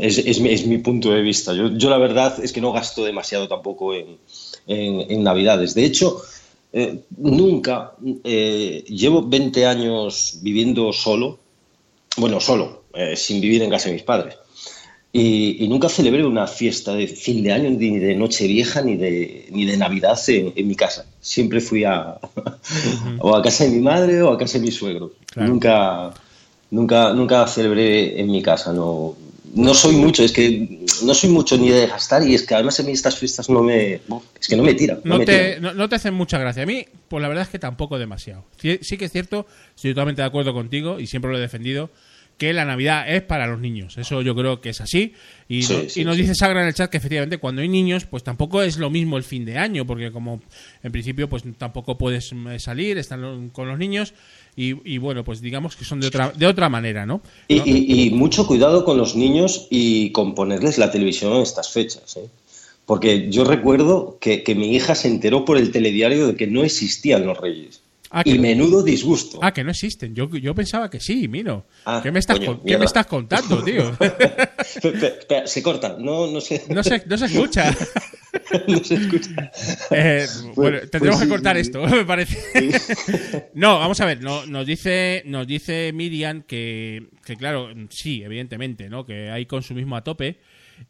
Es, 0.02 0.18
es 0.18 0.40
mi- 0.40 0.78
punto 0.80 1.12
de 1.12 1.22
vista. 1.22 1.54
Yo, 1.54 1.70
yo 1.78 1.90
la 1.90 1.98
verdad 2.00 2.44
es 2.44 2.52
que 2.52 2.62
no 2.62 2.72
gasto 2.72 3.06
demasiado 3.06 3.48
tampoco 3.48 3.94
en, 3.94 4.18
en- 4.68 5.12
en 5.12 5.24
Navidades. 5.24 5.76
De 5.76 5.86
hecho, 5.86 6.22
eh, 6.74 7.00
nunca, 7.18 7.92
eh, 8.24 8.84
llevo 8.88 9.22
20 9.22 9.66
años 9.68 10.40
viviendo 10.42 10.92
solo, 10.94 11.38
bueno, 12.18 12.40
solo, 12.40 12.84
eh, 12.94 13.16
sin 13.16 13.40
vivir 13.42 13.62
en 13.62 13.70
casa 13.70 13.88
de 13.90 13.94
mis 13.94 14.04
padres. 14.04 14.36
Y, 15.14 15.64
y 15.64 15.68
nunca 15.68 15.90
celebré 15.90 16.26
una 16.26 16.48
fiesta 16.48 16.94
de 16.94 17.06
fin 17.08 17.44
de 17.44 17.52
año, 17.52 17.70
ni 17.70 18.00
de 18.00 18.16
Nochevieja, 18.16 18.82
ni 18.82 18.96
de, 18.96 19.48
ni 19.52 19.66
de 19.66 19.76
Navidad 19.76 20.18
en, 20.28 20.54
en 20.56 20.68
mi 20.68 20.76
casa. 20.76 21.06
Siempre 21.20 21.60
fui 21.60 21.84
a, 21.84 22.18
o 23.20 23.36
a 23.36 23.42
casa 23.42 23.66
de 23.66 23.72
mi 23.72 23.80
madre 23.82 24.22
o 24.22 24.32
a 24.32 24.38
casa 24.38 24.58
de 24.58 24.66
mi 24.66 24.72
suegro. 24.72 25.12
Claro. 25.26 25.50
Nunca, 25.50 26.14
nunca, 26.70 27.14
nunca 27.14 27.46
celebré 27.48 28.22
en 28.22 28.32
mi 28.32 28.42
casa. 28.42 28.72
No, 28.72 29.18
no 29.54 29.74
soy 29.74 29.96
mucho, 29.98 30.24
es 30.24 30.32
que 30.32 30.80
no 31.04 31.14
soy 31.14 31.30
mucho 31.30 31.58
ni 31.58 31.70
de 31.70 31.88
gastar 31.88 32.26
y 32.26 32.34
es 32.34 32.44
que 32.44 32.56
además 32.56 32.80
a 32.80 32.84
mí 32.84 32.94
estas 32.94 33.18
fiestas 33.18 33.50
no 33.50 33.62
me, 33.64 33.96
es 34.40 34.48
que 34.48 34.56
no 34.56 34.64
me 34.64 34.74
tiran. 34.76 35.02
No, 35.04 35.16
No 35.16 35.20
me 35.20 35.26
te, 35.26 35.56
tiran. 35.56 35.62
no, 35.62 35.74
no 35.74 35.90
te 35.90 35.96
hacen 35.96 36.14
mucha 36.14 36.38
gracia. 36.40 36.64
A 36.64 36.66
mí, 36.66 36.86
pues 37.10 37.22
la 37.22 37.28
verdad 37.28 37.44
es 37.44 37.50
que 37.50 37.60
tampoco 37.60 38.00
demasiado. 38.00 38.46
Sí, 38.62 38.80
sí 38.82 38.98
que 38.98 39.06
es 39.06 39.12
cierto, 39.12 39.46
estoy 39.76 39.92
totalmente 39.92 40.22
de 40.22 40.28
acuerdo 40.30 40.54
contigo 40.54 41.02
y 41.02 41.08
siempre 41.08 41.30
lo 41.32 41.38
he 41.38 41.42
defendido, 41.42 41.90
que 42.42 42.54
la 42.54 42.66
Navidad 42.66 43.08
es 43.08 43.22
para 43.22 43.46
los 43.46 43.60
niños. 43.60 44.00
Eso 44.00 44.24
yo 44.24 44.34
creo 44.36 44.62
que 44.62 44.70
es 44.70 44.82
así. 44.82 45.14
Y, 45.48 45.62
Sí, 45.62 45.74
no- 45.74 45.90
sí, 45.90 46.02
y 46.02 46.06
nos 46.06 46.16
sí. 46.16 46.24
dice 46.24 46.34
Sagra 46.34 46.64
en 46.64 46.70
el 46.70 46.74
chat 46.74 46.90
que 46.90 46.98
efectivamente 46.98 47.38
cuando 47.38 47.62
hay 47.62 47.68
niños, 47.68 48.06
pues 48.06 48.24
tampoco 48.24 48.64
es 48.64 48.78
lo 48.78 48.90
mismo 48.90 49.16
el 49.18 49.24
fin 49.24 49.46
de 49.46 49.60
año, 49.60 49.86
porque 49.86 50.12
como 50.12 50.42
en 50.82 50.92
principio 50.92 51.30
pues 51.30 51.44
tampoco 51.60 52.00
puedes 52.00 52.34
mm, 52.34 52.58
salir, 52.58 52.98
están 52.98 53.50
con 53.50 53.68
los 53.68 53.78
niños 53.78 54.16
y, 54.56 54.76
y 54.92 54.98
bueno, 54.98 55.24
pues 55.24 55.40
digamos 55.40 55.76
que 55.76 55.86
son 55.86 56.00
de 56.00 56.08
otra, 56.08 56.32
de 56.36 56.48
otra 56.48 56.68
manera, 56.68 57.06
¿no? 57.06 57.22
Y, 57.48 57.58
¿No? 57.58 57.64
y- 57.68 58.06
y 58.08 58.10
mucho 58.10 58.48
cuidado 58.48 58.86
con 58.86 58.98
los 58.98 59.16
niños 59.16 59.68
y 59.70 60.12
con 60.12 60.34
ponerles 60.34 60.80
la 60.80 60.90
televisión 60.90 61.34
en 61.34 61.44
estas 61.44 61.70
fechas. 61.72 62.18
¿eh? 62.18 62.28
Porque 62.88 63.30
yo 63.30 63.44
recuerdo 63.44 64.18
que, 64.20 64.42
que 64.42 64.56
mi 64.56 64.76
hija 64.76 64.96
se 64.96 65.10
enteró 65.10 65.46
por 65.46 65.58
el 65.60 65.72
telediario 65.72 66.26
de 66.26 66.36
que 66.36 66.48
no 66.48 66.64
existían 66.64 67.24
los 67.28 67.38
reyes. 67.38 67.82
Ah, 68.14 68.24
y 68.26 68.34
que- 68.34 68.40
menudo 68.40 68.84
disgusto. 68.84 69.40
Ah, 69.42 69.54
que 69.54 69.64
no 69.64 69.72
existen. 69.72 70.14
Yo, 70.14 70.30
yo 70.30 70.54
pensaba 70.54 70.90
que 70.90 71.00
sí, 71.00 71.28
Mino. 71.30 71.66
Ah, 71.86 72.02
¿Qué, 72.04 72.12
me 72.12 72.20
estás, 72.20 72.38
coño, 72.40 72.58
con- 72.58 72.66
¿Qué 72.66 72.78
me 72.78 72.86
estás 72.86 73.06
contando, 73.08 73.64
tío? 73.64 73.92
Espera, 74.84 75.48
se 75.48 75.64
corta, 75.64 75.96
no, 75.98 76.28
no 76.28 76.42
se, 76.42 76.64
No 76.70 76.84
se, 76.84 77.04
no 77.08 77.18
se 77.18 77.26
escucha. 77.26 77.74
no 78.68 78.84
se 78.84 78.96
escucha. 78.96 79.52
Eh, 79.92 80.26
bueno, 80.56 80.78
Pues- 80.80 80.92
tendremos 80.92 81.20
pues 81.20 81.24
que 81.28 81.30
cortar 81.30 81.56
sí. 81.56 81.62
esto, 81.62 81.82
me 81.88 82.06
parece. 82.06 83.50
no, 83.54 83.80
vamos 83.80 84.00
a 84.02 84.06
ver, 84.06 84.22
no, 84.22 84.46
nos 84.46 84.66
dice 84.66 85.24
nos 85.26 85.48
dice 85.48 85.92
Miriam 85.94 86.42
que, 86.44 87.08
que, 87.26 87.36
claro, 87.38 87.70
sí, 87.90 88.24
evidentemente, 88.24 88.90
¿no? 88.90 89.06
Que 89.06 89.30
hay 89.30 89.46
consumismo 89.46 89.96
a 89.96 90.04
tope 90.04 90.40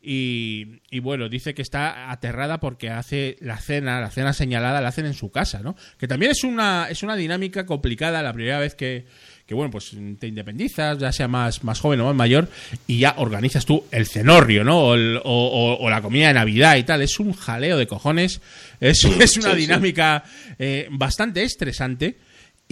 y, 0.02 0.82
y, 0.90 1.00
bueno, 1.00 1.30
dice 1.30 1.54
que 1.54 1.62
está 1.62 2.12
aterrada 2.12 2.60
porque 2.60 2.90
hace 2.90 3.38
la 3.40 3.58
cena, 3.58 4.00
la 4.02 4.10
cena 4.12 4.34
señalada 4.34 4.82
la 4.82 4.90
hacen 4.90 5.06
en 5.06 5.14
su 5.14 5.32
casa, 5.32 5.62
¿no? 5.62 5.76
Que 5.98 6.08
también 6.08 6.32
es 6.32 6.44
una 6.44 6.88
es 6.90 7.04
una 7.04 7.16
dinámica 7.16 7.66
complicada 7.66 8.22
la 8.22 8.34
primera 8.34 8.60
vez 8.60 8.76
que 8.76 9.06
que 9.46 9.56
bueno, 9.56 9.70
pues 9.72 9.92
te 10.20 10.28
independizas, 10.28 10.98
ya 10.98 11.12
sea 11.12 11.28
más, 11.28 11.62
más 11.66 11.80
joven 11.82 12.00
o 12.00 12.06
más 12.06 12.16
mayor, 12.16 12.48
y 12.88 13.00
ya 13.00 13.16
organizas 13.18 13.66
tú 13.66 13.84
el 13.92 14.06
cenorrio, 14.08 14.64
¿no? 14.64 14.80
O, 14.80 14.94
el- 14.96 15.18
o- 15.18 15.22
o- 15.26 15.78
o 15.84 15.90
la 15.90 16.02
comida 16.02 16.28
de 16.30 16.36
Navidad 16.36 16.78
y 16.78 16.84
tal. 16.84 17.02
Es 17.02 17.20
un 17.20 17.34
jaleo 17.34 17.78
de 17.78 17.86
cojones. 17.86 18.40
Es, 18.80 19.04
es 19.20 19.36
una 19.38 19.54
dinámica 19.54 20.24
eh, 20.58 20.88
bastante 20.92 21.44
estresante. 21.44 22.16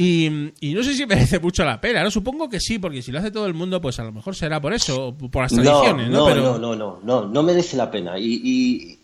Y, 0.02 0.54
y 0.62 0.74
no 0.74 0.82
sé 0.82 0.94
si 0.96 1.06
merece 1.06 1.40
mucho 1.40 1.66
la 1.66 1.82
pena, 1.82 2.02
¿no? 2.04 2.10
Supongo 2.10 2.48
que 2.48 2.62
sí, 2.62 2.80
porque 2.80 3.02
si 3.02 3.12
lo 3.12 3.20
hace 3.20 3.32
todo 3.32 3.46
el 3.48 3.54
mundo, 3.54 3.82
pues 3.82 4.00
a 4.00 4.04
lo 4.06 4.14
mejor 4.14 4.34
será 4.34 4.62
por 4.62 4.74
eso, 4.74 5.14
por 5.30 5.42
las 5.44 5.52
No, 5.52 5.62
tradiciones, 5.62 6.10
¿no? 6.10 6.20
no, 6.20 6.26
Pero, 6.26 6.42
no, 6.42 6.58
no, 6.58 6.76
no, 6.76 7.00
no, 7.04 7.26
no 7.28 7.44
merece 7.44 7.76
la 7.76 7.92
pena. 7.92 8.18
Y, 8.18 8.40
y- 8.44 9.00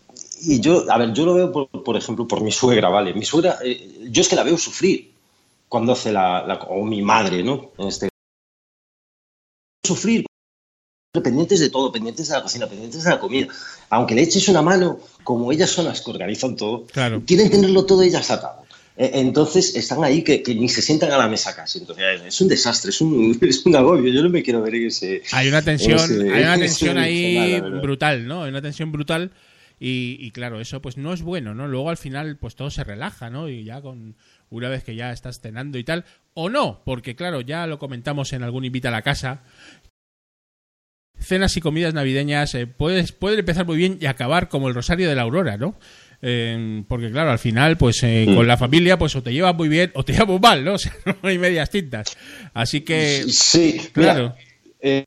y 0.54 0.60
yo, 0.60 0.90
a 0.90 0.96
ver, 0.96 1.12
yo 1.12 1.26
lo 1.26 1.34
veo, 1.34 1.52
por, 1.52 1.68
por 1.82 1.96
ejemplo, 1.98 2.26
por 2.26 2.40
mi 2.40 2.50
suegra, 2.50 2.88
¿vale? 2.88 3.12
Mi 3.12 3.24
suegra, 3.26 3.58
eh, 3.62 4.06
yo 4.10 4.22
es 4.22 4.28
que 4.28 4.36
la 4.36 4.42
veo 4.42 4.56
sufrir 4.56 5.12
cuando 5.68 5.92
hace 5.92 6.12
la, 6.12 6.46
la- 6.46 6.54
o 6.68 6.82
mi 6.84 7.02
madre, 7.02 7.42
¿no? 7.42 7.72
En 7.76 7.88
este 7.88 8.08
sufrir 9.86 10.26
pendientes 11.22 11.60
de 11.60 11.70
todo, 11.70 11.90
pendientes 11.92 12.28
de 12.28 12.34
la 12.34 12.42
cocina, 12.42 12.66
pendientes 12.66 13.04
de 13.04 13.10
la 13.10 13.18
comida. 13.20 13.48
Aunque 13.90 14.14
le 14.14 14.22
eches 14.22 14.48
una 14.48 14.60
mano, 14.62 14.98
como 15.24 15.50
ellas 15.52 15.70
son 15.70 15.86
las 15.86 16.00
que 16.02 16.10
organizan 16.10 16.56
todo, 16.56 16.86
Claro. 16.86 17.22
quieren 17.26 17.50
tenerlo 17.50 17.86
todo 17.86 18.02
ellas 18.02 18.30
atado. 18.30 18.65
Eh, 18.98 19.10
Entonces 19.14 19.76
están 19.76 20.02
ahí 20.04 20.22
que, 20.22 20.42
que 20.42 20.54
ni 20.54 20.68
se 20.68 20.80
sientan 20.82 21.10
a 21.12 21.18
la 21.18 21.28
mesa 21.28 21.54
casi. 21.54 21.78
Entonces 21.80 22.04
es 22.26 22.40
un 22.40 22.48
desastre, 22.48 22.90
es 22.90 23.00
un, 23.00 23.38
es 23.42 23.64
un 23.66 23.76
agobio. 23.76 24.12
Yo 24.12 24.22
no 24.22 24.30
me 24.30 24.42
quiero 24.42 24.62
ver 24.62 24.74
en 24.76 24.86
ese. 24.86 25.22
Hay 25.32 25.48
una 25.48 25.62
tensión, 25.62 25.98
ese- 25.98 26.32
hay 26.32 26.42
una 26.42 26.58
tensión 26.58 26.98
ahí 26.98 27.60
nada, 27.60 27.80
brutal, 27.80 28.26
¿no? 28.26 28.44
Hay 28.44 28.50
una 28.50 28.62
tensión 28.62 28.92
brutal 28.92 29.32
y, 29.78 30.16
y 30.20 30.30
claro, 30.30 30.60
eso 30.60 30.80
pues 30.80 30.96
no 30.96 31.12
es 31.12 31.20
bueno, 31.22 31.54
¿no? 31.54 31.68
Luego 31.68 31.90
al 31.90 31.98
final 31.98 32.38
pues 32.38 32.54
todo 32.56 32.70
se 32.70 32.84
relaja, 32.84 33.28
¿no? 33.28 33.48
Y 33.50 33.64
ya 33.64 33.82
con 33.82 34.16
una 34.48 34.68
vez 34.70 34.82
que 34.84 34.94
ya 34.94 35.12
estás 35.12 35.40
cenando 35.40 35.76
y 35.76 35.84
tal, 35.84 36.04
o 36.34 36.48
no, 36.48 36.82
porque 36.84 37.14
claro, 37.16 37.40
ya 37.42 37.66
lo 37.66 37.78
comentamos 37.78 38.32
en 38.32 38.42
algún 38.44 38.64
invita 38.64 38.88
a 38.88 38.92
la 38.92 39.02
casa. 39.02 39.42
Cenas 41.18 41.56
y 41.56 41.60
comidas 41.60 41.94
navideñas 41.94 42.54
eh, 42.54 42.66
puedes, 42.66 43.12
pueden 43.12 43.38
empezar 43.38 43.64
muy 43.66 43.76
bien 43.78 43.98
y 44.00 44.06
acabar 44.06 44.48
como 44.48 44.68
el 44.68 44.74
Rosario 44.74 45.08
de 45.08 45.14
la 45.14 45.22
Aurora, 45.22 45.56
¿no? 45.56 45.78
Eh, 46.22 46.82
porque 46.88 47.10
claro, 47.10 47.30
al 47.30 47.38
final, 47.38 47.76
pues 47.76 48.02
eh, 48.02 48.24
Mm. 48.28 48.34
con 48.34 48.46
la 48.46 48.56
familia, 48.56 48.98
pues 48.98 49.14
o 49.16 49.22
te 49.22 49.32
llevas 49.32 49.54
muy 49.54 49.68
bien 49.68 49.90
o 49.94 50.02
te 50.04 50.12
llevas 50.14 50.28
muy 50.28 50.38
mal, 50.38 50.64
¿no? 50.64 50.74
O 50.74 50.78
sea, 50.78 50.92
no 51.04 51.16
hay 51.28 51.38
medias 51.38 51.70
tintas. 51.70 52.16
Así 52.54 52.80
que, 52.82 53.24
Sí, 53.28 53.80
claro. 53.92 54.34
eh, 54.80 55.04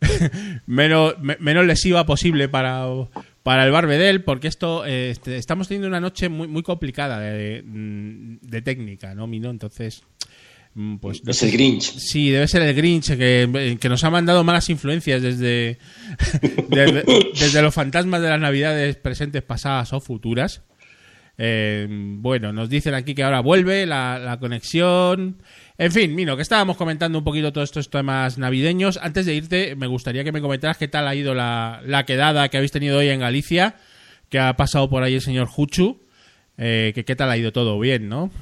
menos, 0.66 1.14
me- 1.20 1.36
menos 1.40 1.66
lesiva 1.66 2.06
posible 2.06 2.48
para, 2.48 2.84
para 3.42 3.64
el 3.64 3.70
Barbedel, 3.72 4.22
porque 4.24 4.48
esto 4.48 4.84
eh, 4.86 5.10
este, 5.10 5.36
estamos 5.36 5.68
teniendo 5.68 5.88
una 5.88 6.00
noche 6.00 6.28
muy, 6.28 6.48
muy 6.48 6.62
complicada 6.62 7.20
de, 7.20 7.62
de 7.64 8.62
técnica, 8.62 9.14
¿no, 9.14 9.26
Mino? 9.26 9.50
Entonces, 9.50 10.02
mm, 10.74 10.96
pues 10.96 11.22
Es 11.26 11.42
el 11.42 11.52
Grinch. 11.52 11.82
Sí, 11.98 12.30
debe 12.30 12.46
ser 12.48 12.62
el 12.62 12.74
Grinch 12.74 13.16
que, 13.16 13.76
que 13.80 13.88
nos 13.88 14.04
ha 14.04 14.10
mandado 14.10 14.44
malas 14.44 14.68
influencias 14.70 15.22
desde, 15.22 15.78
desde, 16.68 17.04
desde 17.38 17.62
los 17.62 17.74
fantasmas 17.74 18.22
de 18.22 18.28
las 18.28 18.40
navidades 18.40 18.96
presentes, 18.96 19.42
pasadas 19.42 19.92
o 19.92 20.00
futuras. 20.00 20.62
Eh, 21.40 21.86
bueno, 21.88 22.52
nos 22.52 22.68
dicen 22.68 22.94
aquí 22.94 23.14
que 23.14 23.22
ahora 23.22 23.40
vuelve 23.40 23.86
la, 23.86 24.36
conexión. 24.40 25.36
En 25.78 25.92
fin, 25.92 26.14
Mino, 26.14 26.34
que 26.36 26.42
estábamos 26.42 26.76
comentando 26.76 27.18
un 27.18 27.24
poquito 27.24 27.52
todos 27.52 27.68
estos 27.68 27.88
temas 27.88 28.36
navideños. 28.38 28.98
Antes 29.00 29.24
de 29.26 29.34
irte, 29.34 29.76
me 29.76 29.86
gustaría 29.86 30.24
que 30.24 30.32
me 30.32 30.40
comentaras 30.40 30.76
qué 30.76 30.88
tal 30.88 31.06
ha 31.06 31.14
ido 31.14 31.34
la, 31.34 32.04
quedada 32.06 32.48
que 32.48 32.56
habéis 32.56 32.72
tenido 32.72 32.98
hoy 32.98 33.08
en 33.08 33.20
Galicia, 33.20 33.76
que 34.28 34.40
ha 34.40 34.56
pasado 34.56 34.90
por 34.90 35.04
ahí 35.04 35.14
el 35.14 35.20
señor 35.20 35.46
Juchu. 35.46 36.00
Eh, 36.60 36.90
que 36.92 37.04
qué 37.04 37.14
tal 37.14 37.30
ha 37.30 37.36
ido 37.36 37.52
todo 37.52 37.78
bien, 37.78 38.08
¿no? 38.08 38.32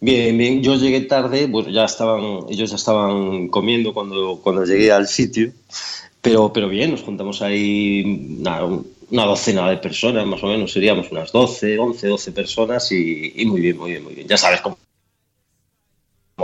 Bien, 0.00 0.36
bien. 0.38 0.62
Yo 0.62 0.76
llegué 0.76 1.02
tarde, 1.02 1.48
pues 1.48 1.66
ya 1.66 1.84
estaban, 1.84 2.46
ellos 2.48 2.70
ya 2.70 2.76
estaban 2.76 3.48
comiendo 3.48 3.92
cuando, 3.92 4.40
cuando 4.42 4.64
llegué 4.64 4.90
al 4.90 5.06
sitio, 5.06 5.52
pero, 6.22 6.50
pero 6.50 6.70
bien, 6.70 6.92
nos 6.92 7.02
juntamos 7.02 7.42
ahí 7.42 8.36
nada, 8.40 8.68
una 9.14 9.26
docena 9.26 9.70
de 9.70 9.76
personas, 9.76 10.26
más 10.26 10.42
o 10.42 10.46
menos, 10.48 10.72
seríamos 10.72 11.10
unas 11.12 11.30
12, 11.30 11.78
11, 11.78 12.08
12 12.08 12.32
personas 12.32 12.90
y, 12.90 13.32
y 13.36 13.46
muy 13.46 13.60
bien, 13.60 13.78
muy 13.78 13.92
bien, 13.92 14.02
muy 14.02 14.14
bien. 14.14 14.26
Ya 14.26 14.36
sabes 14.36 14.60
cómo 14.60 14.76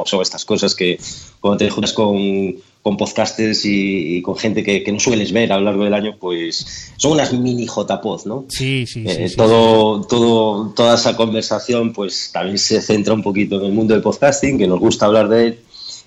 son 0.07 0.23
estas 0.23 0.45
cosas 0.45 0.77
que 0.77 0.99
cuando 1.41 1.59
te 1.59 1.69
juntas 1.69 1.93
con, 1.93 2.55
con 2.81 2.97
podcasters 2.97 3.65
y, 3.65 4.19
y 4.19 4.23
con 4.23 4.37
gente 4.37 4.63
que, 4.63 4.85
que 4.85 4.93
no 4.93 5.01
sueles 5.01 5.33
ver 5.33 5.53
a 5.53 5.59
lo 5.59 5.65
largo 5.65 5.83
del 5.83 5.95
año, 5.95 6.17
pues 6.19 6.93
son 6.97 7.13
unas 7.13 7.33
mini 7.33 7.67
JPod, 7.67 8.25
¿no? 8.27 8.47
Sí, 8.49 8.87
sí, 8.87 9.05
sí. 9.05 9.05
Eh, 9.09 9.29
sí, 9.29 9.37
todo, 9.37 10.03
todo, 10.03 10.73
toda 10.73 10.95
esa 10.95 11.17
conversación 11.17 11.93
pues 11.93 12.31
también 12.33 12.57
se 12.57 12.81
centra 12.81 13.15
un 13.15 13.23
poquito 13.23 13.59
en 13.59 13.65
el 13.65 13.73
mundo 13.73 13.95
del 13.95 14.03
podcasting, 14.03 14.59
que 14.59 14.69
nos 14.69 14.79
gusta 14.79 15.07
hablar 15.07 15.29
de 15.29 15.47
él 15.49 15.59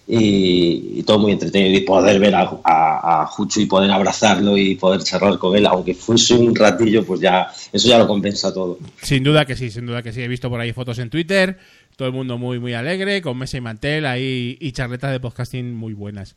y, 0.08 1.00
y 1.00 1.04
todo 1.04 1.20
muy 1.20 1.32
entretenido 1.32 1.78
y 1.78 1.82
poder 1.82 2.20
ver 2.20 2.36
a, 2.36 2.60
a, 2.64 3.22
a 3.22 3.26
Juchu 3.28 3.62
y 3.62 3.66
poder 3.66 3.90
abrazarlo 3.92 4.58
y 4.58 4.76
poder 4.76 5.02
charlar 5.04 5.38
con 5.38 5.56
él, 5.56 5.66
aunque 5.66 5.94
fuese 5.94 6.36
un 6.36 6.54
ratillo, 6.56 7.06
pues 7.06 7.22
ya 7.22 7.48
eso 7.72 7.88
ya 7.88 7.98
lo 7.98 8.08
compensa 8.08 8.54
todo. 8.54 8.78
Sin 9.02 9.24
duda 9.24 9.46
que 9.46 9.56
sí, 9.56 9.70
sin 9.72 9.86
duda 9.86 10.04
que 10.04 10.12
sí. 10.12 10.22
He 10.22 10.28
visto 10.28 10.50
por 10.50 10.60
ahí 10.60 10.74
fotos 10.74 11.00
en 11.00 11.10
Twitter, 11.10 11.58
todo 11.96 12.08
el 12.08 12.14
mundo 12.14 12.38
muy, 12.38 12.60
muy 12.60 12.74
alegre, 12.74 13.22
con 13.22 13.38
mesa 13.38 13.58
y 13.58 13.62
mantel 13.62 14.06
ahí 14.06 14.58
y 14.60 14.72
charletas 14.72 15.12
de 15.12 15.20
podcasting 15.20 15.74
muy 15.74 15.94
buenas. 15.94 16.36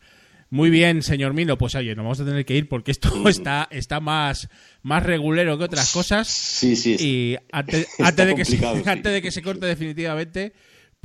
Muy 0.49 0.71
bien, 0.71 1.03
señor 1.03 1.35
Mino, 1.35 1.59
pues 1.59 1.75
oye, 1.75 1.97
nos 1.97 2.05
vamos 2.05 2.21
a 2.21 2.25
tener 2.25 2.45
que 2.45 2.55
ir 2.55 2.69
porque 2.69 2.93
esto 2.93 3.29
está, 3.29 3.67
está 3.71 3.99
más, 3.99 4.49
más 4.83 5.03
regulero 5.03 5.59
que 5.59 5.65
otras 5.65 5.93
cosas. 5.93 6.29
Sí, 6.29 6.77
sí. 6.77 6.97
Y 7.01 7.37
antes, 7.53 7.89
antes 7.99 8.27
de 8.27 8.35
que 8.37 8.45
se, 8.45 8.57
sí. 8.59 8.65
antes 8.65 9.13
de 9.13 9.23
que 9.23 9.33
se 9.33 9.43
corte 9.43 9.67
definitivamente, 9.67 10.53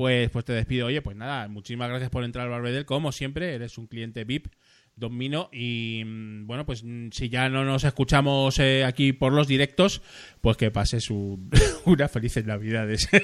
pues, 0.01 0.31
pues 0.31 0.45
te 0.45 0.53
despido. 0.53 0.87
Oye, 0.87 1.03
pues 1.03 1.15
nada, 1.15 1.47
muchísimas 1.47 1.87
gracias 1.89 2.09
por 2.09 2.23
entrar 2.23 2.45
al 2.45 2.51
Barbedel. 2.51 2.87
Como 2.87 3.11
siempre, 3.11 3.53
eres 3.53 3.77
un 3.77 3.85
cliente 3.85 4.23
VIP, 4.23 4.47
Don 4.95 5.15
Mino. 5.15 5.47
Y 5.53 6.01
mm, 6.03 6.47
bueno, 6.47 6.65
pues 6.65 6.83
mm, 6.83 7.09
si 7.11 7.29
ya 7.29 7.49
no 7.49 7.63
nos 7.63 7.83
escuchamos 7.83 8.57
eh, 8.57 8.83
aquí 8.83 9.13
por 9.13 9.31
los 9.31 9.47
directos, 9.47 10.01
pues 10.41 10.57
que 10.57 10.71
pases 10.71 11.07
un- 11.11 11.51
unas 11.85 12.11
felices 12.11 12.43
navidades. 12.47 13.07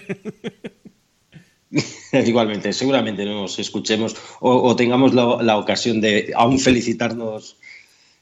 Igualmente, 2.14 2.72
seguramente 2.74 3.26
nos 3.26 3.58
escuchemos 3.58 4.16
o, 4.40 4.62
o 4.70 4.76
tengamos 4.76 5.16
la, 5.16 5.42
la 5.42 5.58
ocasión 5.58 6.00
de 6.00 6.32
aún 6.36 6.60
felicitarnos 6.60 7.58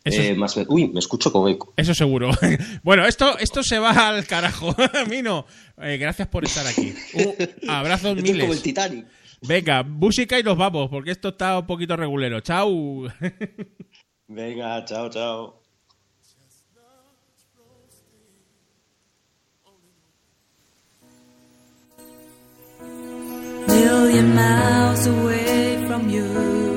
eh, 0.06 0.36
más. 0.36 0.56
Uy, 0.68 0.88
me 0.90 1.00
escucho 1.00 1.32
con 1.32 1.50
eco. 1.50 1.74
Eso 1.76 1.94
seguro. 1.94 2.32
bueno, 2.84 3.06
esto, 3.06 3.38
esto 3.40 3.64
se 3.64 3.80
va 3.80 4.10
al 4.10 4.26
carajo. 4.26 4.76
Mino, 5.10 5.46
eh, 5.82 5.98
gracias 5.98 6.28
por 6.28 6.46
estar 6.46 6.66
aquí. 6.68 6.94
Un 7.14 7.70
abrazos 7.70 8.12
Esto 8.18 8.26
es 8.26 8.32
como 8.32 8.42
el 8.42 8.48
miles. 8.48 8.62
Titanic. 8.62 9.06
Venga, 9.42 9.84
música 9.84 10.40
y 10.40 10.44
nos 10.44 10.58
vamos, 10.58 10.90
porque 10.90 11.12
esto 11.12 11.30
está 11.30 11.60
un 11.60 11.68
poquito 11.68 11.96
regulero. 11.96 12.40
Chao. 12.40 13.08
Venga, 14.28 14.84
chao, 14.86 15.10
chao. 15.10 15.66
million 24.16 24.36
miles 24.36 25.08
away 25.08 25.86
from 25.88 26.10
you. 26.10 26.75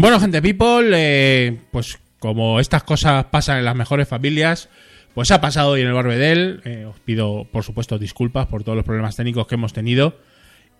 Bueno, 0.00 0.20
gente 0.20 0.40
people, 0.40 0.92
eh, 0.94 1.58
pues 1.72 1.98
como 2.20 2.60
estas 2.60 2.84
cosas 2.84 3.24
pasan 3.32 3.58
en 3.58 3.64
las 3.64 3.74
mejores 3.74 4.06
familias, 4.06 4.68
pues 5.12 5.32
ha 5.32 5.40
pasado 5.40 5.70
hoy 5.70 5.80
en 5.80 5.88
el 5.88 5.92
Barbedel. 5.92 6.60
Eh, 6.64 6.84
os 6.84 7.00
pido, 7.00 7.48
por 7.50 7.64
supuesto, 7.64 7.98
disculpas 7.98 8.46
por 8.46 8.62
todos 8.62 8.76
los 8.76 8.84
problemas 8.84 9.16
técnicos 9.16 9.48
que 9.48 9.56
hemos 9.56 9.72
tenido. 9.72 10.16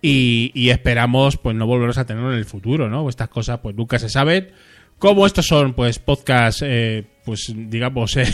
Y, 0.00 0.70
esperamos 0.70 1.36
pues 1.36 1.56
no 1.56 1.66
volveros 1.66 1.98
a 1.98 2.06
tenerlo 2.06 2.30
en 2.30 2.38
el 2.38 2.44
futuro, 2.44 2.88
¿no? 2.88 3.08
Estas 3.08 3.28
cosas 3.28 3.58
pues 3.58 3.74
nunca 3.74 3.98
se 3.98 4.08
saben. 4.08 4.52
Como 5.00 5.26
estos 5.26 5.48
son 5.48 5.74
pues 5.74 5.98
podcasts, 5.98 6.62
eh, 6.64 7.04
pues 7.24 7.52
digamos, 7.52 8.16
eh, 8.18 8.32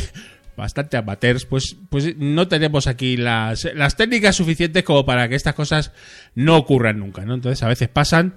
bastante 0.54 0.98
amateurs, 0.98 1.46
pues, 1.46 1.78
pues 1.88 2.14
no 2.18 2.46
tenemos 2.46 2.88
aquí 2.88 3.16
las, 3.16 3.66
las 3.74 3.96
técnicas 3.96 4.36
suficientes 4.36 4.82
como 4.82 5.06
para 5.06 5.30
que 5.30 5.34
estas 5.34 5.54
cosas 5.54 5.92
no 6.34 6.58
ocurran 6.58 6.98
nunca, 6.98 7.24
¿no? 7.24 7.32
Entonces 7.32 7.62
a 7.62 7.68
veces 7.68 7.88
pasan. 7.88 8.34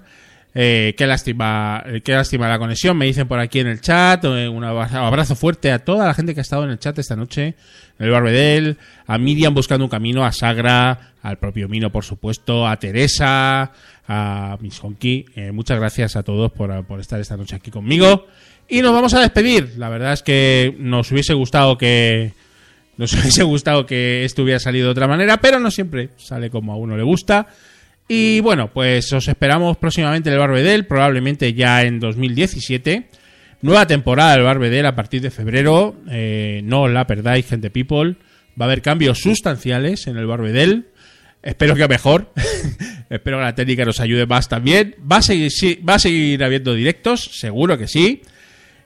Eh, 0.54 0.94
qué 0.96 1.06
lástima, 1.06 1.84
eh, 1.86 2.00
qué 2.00 2.12
lástima 2.12 2.48
la 2.48 2.58
conexión. 2.58 2.96
Me 2.96 3.06
dicen 3.06 3.28
por 3.28 3.38
aquí 3.38 3.60
en 3.60 3.68
el 3.68 3.80
chat. 3.80 4.24
eh, 4.24 4.48
un 4.48 4.64
abrazo, 4.64 5.36
fuerte 5.36 5.70
a 5.70 5.78
toda 5.78 6.06
la 6.06 6.14
gente 6.14 6.34
que 6.34 6.40
ha 6.40 6.42
estado 6.42 6.64
en 6.64 6.70
el 6.70 6.78
chat 6.78 6.98
esta 6.98 7.16
noche. 7.16 7.54
En 7.98 8.06
el 8.06 8.10
Barbedel, 8.10 8.76
a 9.06 9.18
Miriam 9.18 9.54
buscando 9.54 9.84
un 9.84 9.90
camino, 9.90 10.24
a 10.24 10.32
Sagra, 10.32 11.12
al 11.22 11.38
propio 11.38 11.68
Mino, 11.68 11.90
por 11.90 12.04
supuesto, 12.04 12.66
a 12.66 12.76
Teresa, 12.78 13.72
a 14.06 14.56
Miss 14.60 14.82
Honky. 14.82 15.26
Eh, 15.34 15.52
muchas 15.52 15.78
gracias 15.78 16.16
a 16.16 16.22
todos 16.22 16.52
por, 16.52 16.84
por 16.84 17.00
estar 17.00 17.20
esta 17.20 17.36
noche 17.36 17.56
aquí 17.56 17.70
conmigo. 17.70 18.26
Y 18.68 18.82
nos 18.82 18.92
vamos 18.92 19.14
a 19.14 19.20
despedir. 19.20 19.74
La 19.76 19.88
verdad 19.88 20.12
es 20.12 20.22
que 20.22 20.76
nos 20.78 21.10
hubiese 21.10 21.34
gustado 21.34 21.78
que, 21.78 22.32
nos 22.98 23.12
hubiese 23.14 23.42
gustado 23.44 23.86
que 23.86 24.24
esto 24.24 24.42
hubiera 24.42 24.60
salido 24.60 24.86
de 24.86 24.92
otra 24.92 25.08
manera, 25.08 25.40
pero 25.40 25.58
no 25.58 25.70
siempre 25.70 26.10
sale 26.16 26.50
como 26.50 26.72
a 26.72 26.76
uno 26.76 26.96
le 26.96 27.02
gusta. 27.02 27.46
Y 28.10 28.40
bueno, 28.40 28.72
pues 28.72 29.12
os 29.12 29.28
esperamos 29.28 29.76
próximamente 29.76 30.30
en 30.30 30.32
el 30.32 30.40
Barbedel, 30.40 30.86
probablemente 30.86 31.52
ya 31.52 31.82
en 31.82 32.00
2017. 32.00 33.06
Nueva 33.60 33.86
temporada 33.86 34.32
del 34.32 34.44
Barbedel 34.44 34.86
a 34.86 34.94
partir 34.94 35.20
de 35.20 35.30
febrero. 35.30 35.94
Eh, 36.10 36.62
no 36.64 36.88
la 36.88 37.06
perdáis, 37.06 37.46
gente 37.46 37.68
people. 37.68 38.16
Va 38.58 38.64
a 38.64 38.68
haber 38.68 38.80
cambios 38.80 39.18
sustanciales 39.18 40.06
en 40.06 40.16
el 40.16 40.26
Barbedel. 40.26 40.86
Espero 41.42 41.74
que 41.74 41.86
mejor. 41.86 42.32
Espero 43.10 43.36
que 43.36 43.44
la 43.44 43.54
técnica 43.54 43.84
nos 43.84 44.00
ayude 44.00 44.24
más 44.24 44.48
también. 44.48 44.96
Va 45.00 45.16
a 45.18 45.22
seguir, 45.22 45.52
va 45.86 45.94
a 45.94 45.98
seguir 45.98 46.42
habiendo 46.42 46.72
directos, 46.72 47.28
seguro 47.34 47.76
que 47.76 47.88
sí. 47.88 48.22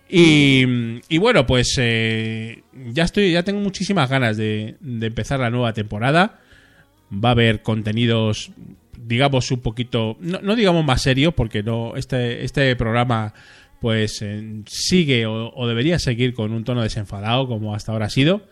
Y, 0.09 1.19
bueno, 1.19 1.47
pues 1.47 1.77
eh, 1.79 2.63
ya 2.93 3.05
estoy, 3.05 3.33
ya 3.33 3.45
tengo 3.45 3.61
muchísimas 3.61 4.11
ganas 4.11 4.37
de 4.37 4.77
empezar 4.83 5.39
la 5.39 5.49
nueva 5.49 5.73
temporada. 5.73 6.41
Va 7.13 7.31
a 7.31 7.33
haber 7.33 7.63
contenidos, 7.63 8.51
digamos, 9.05 9.51
un 9.51 9.61
poquito, 9.61 10.17
no, 10.21 10.41
no 10.41 10.57
digamos 10.57 10.85
más 10.85 11.03
serios, 11.03 11.35
porque 11.35 11.63
no, 11.63 11.97
este, 11.97 12.45
este 12.45 12.75
programa 12.77 13.35
pues 13.83 14.23
eh, 14.23 14.63
sigue 14.69 15.27
o, 15.27 15.67
debería 15.67 15.99
seguir 15.99 16.35
con 16.35 16.53
un 16.53 16.63
tono 16.63 16.83
desenfadado 16.83 17.49
como 17.49 17.75
hasta 17.75 17.91
ahora 17.91 18.07
ha 18.07 18.11
sido. 18.11 18.47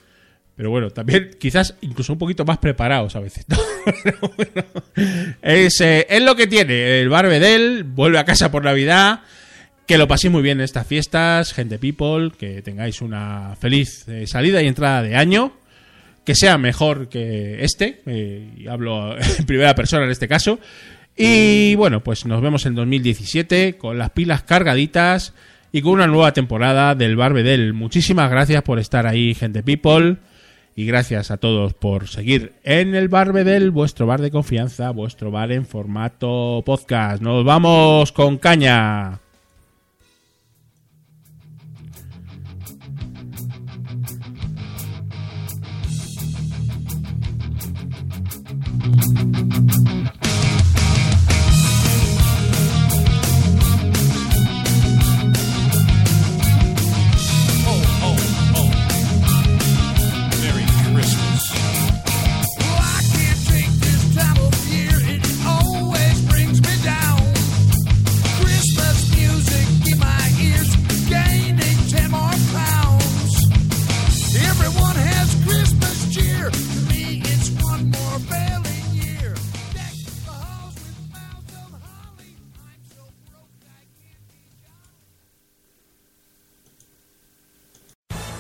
Pero 0.56 0.70
bueno, 0.70 0.90
también 0.90 1.30
quizás 1.38 1.76
incluso 1.80 2.12
un 2.12 2.18
poquito 2.18 2.44
más 2.44 2.58
preparados 2.58 3.14
a 3.14 3.20
veces. 3.20 3.46
es, 5.42 5.80
eh, 5.80 6.06
es 6.10 6.22
lo 6.22 6.34
que 6.34 6.48
tiene. 6.48 7.00
El 7.00 7.08
Barbedel 7.08 7.84
vuelve 7.84 8.18
a 8.18 8.24
casa 8.24 8.50
por 8.50 8.64
Navidad. 8.64 9.20
Que 9.86 9.98
lo 9.98 10.08
paséis 10.08 10.32
muy 10.32 10.42
bien 10.42 10.58
en 10.58 10.64
estas 10.64 10.86
fiestas, 10.86 11.52
gente 11.52 11.78
people. 11.78 12.32
Que 12.36 12.60
tengáis 12.60 13.00
una 13.00 13.56
feliz 13.58 14.06
eh, 14.08 14.26
salida 14.26 14.60
y 14.60 14.66
entrada 14.66 15.02
de 15.02 15.14
año. 15.14 15.52
Que 16.24 16.34
sea 16.34 16.58
mejor 16.58 17.08
que 17.08 17.64
este. 17.64 18.02
eh, 18.06 18.52
y 18.56 18.66
hablo 18.68 19.16
en 19.38 19.46
primera 19.46 19.74
persona 19.74 20.04
en 20.04 20.10
este 20.10 20.28
caso. 20.28 20.58
Y 21.16 21.74
bueno, 21.74 22.02
pues 22.02 22.24
nos 22.24 22.40
vemos 22.40 22.64
en 22.66 22.74
2017 22.74 23.76
con 23.76 23.98
las 23.98 24.10
pilas 24.10 24.42
cargaditas 24.42 25.34
y 25.72 25.82
con 25.82 25.92
una 25.92 26.06
nueva 26.06 26.32
temporada 26.32 26.94
del 26.94 27.16
Barbedel. 27.16 27.74
Muchísimas 27.74 28.30
gracias 28.30 28.62
por 28.62 28.78
estar 28.78 29.06
ahí, 29.06 29.34
gente 29.34 29.62
people. 29.62 30.16
Y 30.76 30.86
gracias 30.86 31.30
a 31.30 31.36
todos 31.36 31.74
por 31.74 32.08
seguir 32.08 32.52
en 32.62 32.94
el 32.94 33.08
Barbedel, 33.08 33.70
vuestro 33.70 34.06
bar 34.06 34.22
de 34.22 34.30
confianza, 34.30 34.90
vuestro 34.90 35.30
bar 35.30 35.52
en 35.52 35.66
formato 35.66 36.62
podcast. 36.64 37.20
Nos 37.20 37.44
vamos 37.44 38.12
con 38.12 38.38
caña. 38.38 39.20